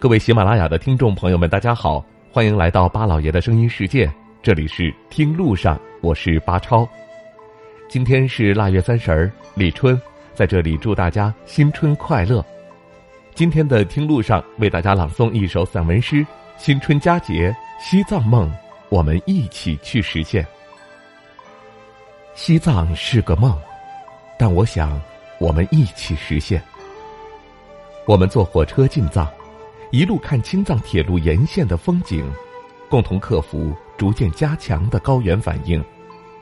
[0.00, 4.08] 各位喜马拉雅的听众朋友们，大家好，欢迎来到巴老爷的声音世界，
[4.40, 6.88] 这里是听路上，我是巴超。
[7.88, 10.00] 今天是腊月三十儿，立春，
[10.34, 12.46] 在这里祝大家新春快乐。
[13.34, 16.16] 今天的听路上为大家朗诵一首散文诗
[16.56, 18.48] 《新春佳节西藏梦》，
[18.90, 20.46] 我们一起去实现。
[22.36, 23.52] 西藏是个梦，
[24.38, 25.02] 但我想
[25.40, 26.62] 我们一起实现。
[28.06, 29.28] 我们坐火车进藏，
[29.90, 32.30] 一路看青藏铁路沿线的风景，
[32.90, 35.82] 共同克服逐渐加强的高原反应，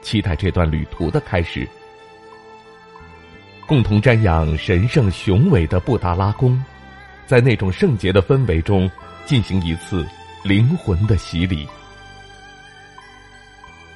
[0.00, 1.68] 期待这段旅途的开始。
[3.66, 6.62] 共同瞻仰神圣雄伟的布达拉宫，
[7.26, 8.90] 在那种圣洁的氛围中
[9.26, 10.06] 进行一次
[10.42, 11.68] 灵魂的洗礼。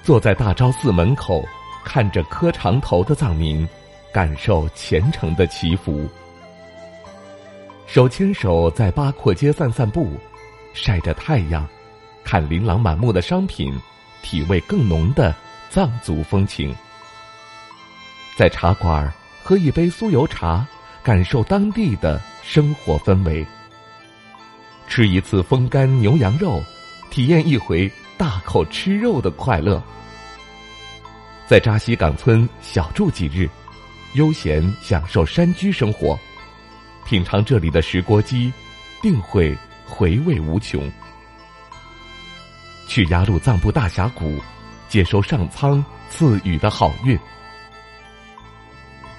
[0.02, 1.42] 坐在大昭寺门口，
[1.84, 3.66] 看着磕长头的藏民，
[4.12, 6.06] 感受虔诚的祈福。
[7.88, 10.20] 手牵手在八廓街散散步，
[10.74, 11.66] 晒着太阳，
[12.22, 13.74] 看琳琅满目的商品，
[14.20, 15.34] 体味更浓的
[15.70, 16.76] 藏族风情。
[18.36, 19.10] 在茶馆
[19.42, 20.66] 喝一杯酥油茶，
[21.02, 23.44] 感受当地的生活氛围。
[24.86, 26.62] 吃一次风干牛羊肉，
[27.08, 29.82] 体验一回大口吃肉的快乐。
[31.46, 33.48] 在扎西岗村小住几日，
[34.12, 36.18] 悠闲享受山居生活。
[37.08, 38.52] 品尝这里的石锅鸡，
[39.00, 39.56] 定会
[39.86, 40.92] 回味无穷。
[42.86, 44.38] 去雅鲁藏布大峡谷，
[44.90, 47.18] 接收上苍赐予的好运。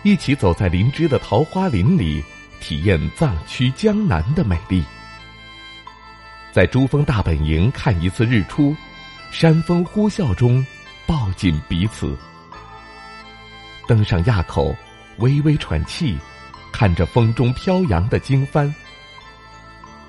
[0.03, 2.23] 一起走在林芝的桃花林里，
[2.61, 4.83] 体验藏区江南的美丽。
[6.51, 8.75] 在珠峰大本营看一次日出，
[9.31, 10.63] 山风呼啸中
[11.07, 12.15] 抱紧彼此。
[13.87, 14.75] 登上垭口，
[15.17, 16.15] 微微喘气。
[16.79, 18.73] 看着风中飘扬的经幡，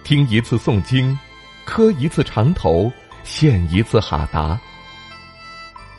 [0.04, 1.18] 听一次诵经，
[1.64, 2.92] 磕一次长头，
[3.24, 4.56] 献一次哈达。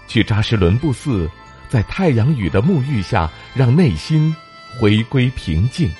[0.08, 1.30] 去扎什伦布寺，
[1.68, 4.34] 在太阳雨的沐浴下，让内心
[4.80, 5.92] 回归平静。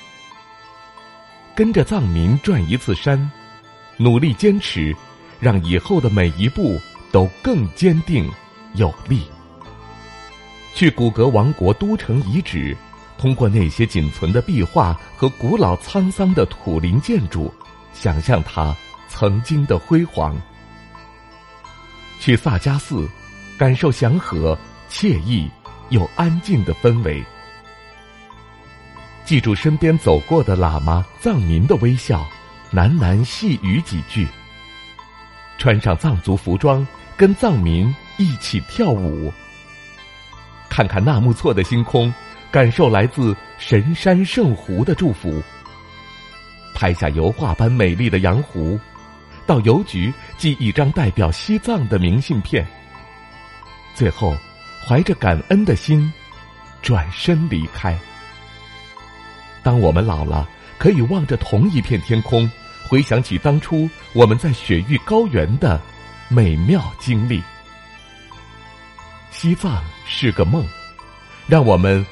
[1.54, 3.30] 跟着藏民转一次山，
[3.98, 4.96] 努力坚持，
[5.38, 6.80] 让以后的每一步
[7.10, 8.26] 都更坚定
[8.72, 9.26] 有力。
[10.74, 12.74] 去古格王国都城遗址。
[13.22, 17.54] 通过那些仅存的壁画和古老沧桑的土林建筑，
[17.94, 18.74] 想象它
[19.08, 20.36] 曾经的辉煌。
[22.18, 23.08] 去萨迦寺，
[23.56, 24.58] 感受祥和、
[24.90, 25.48] 惬意
[25.90, 27.24] 又安静的氛围。
[29.24, 32.28] 记住身边走过的喇嘛、藏民的微笑，
[32.72, 34.26] 喃喃细语几句。
[35.58, 36.84] 穿上藏族服装，
[37.16, 39.32] 跟藏民一起跳舞。
[40.68, 42.12] 看看纳木错的星空。
[42.52, 45.42] 感受来自神山圣湖的祝福，
[46.74, 48.78] 拍下油画般美丽的洋湖，
[49.46, 52.66] 到邮局寄一张代表西藏的明信片。
[53.94, 54.36] 最后，
[54.86, 56.12] 怀着感恩的心，
[56.82, 57.98] 转身离开。
[59.62, 60.46] 当我们老了，
[60.76, 62.50] 可以望着同一片天空，
[62.86, 65.80] 回想起当初我们在雪域高原的
[66.28, 67.42] 美妙经历。
[69.30, 70.62] 西藏是个梦，
[71.46, 72.04] 让我们。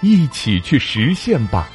[0.00, 1.68] 一起去实现吧！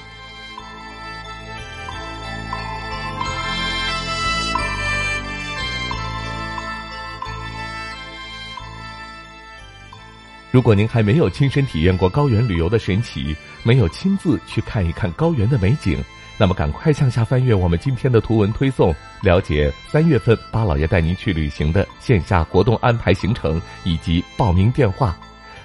[10.51, 16.03] 如果您还没有亲身体验过高原旅游的神奇，没有亲自去看一看高原的美景，
[16.37, 25.17] 那么赶快向下翻阅我们今天的图文推送，了解三月份巴老爷带您去旅行的线下活动安排行程以及报名电话。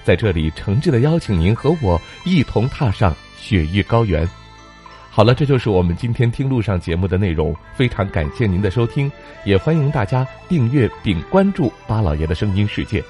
[0.07, 4.25] 在这里，诚挚的邀请您和我一同踏上雪域高原。
[5.11, 7.53] 好了，这就是我们今天听路上节目的内容。
[7.75, 9.11] 非常感谢您的收听，
[9.45, 13.03] 也欢迎大家订阅并关注巴老爷的声音世界。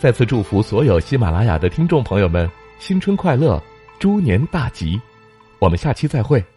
[0.00, 2.50] 再次祝福所有喜马拉雅的听众朋友们
[2.80, 3.62] 新春快乐，
[4.00, 5.00] 猪年大吉！
[5.60, 6.53] 我们下期再会。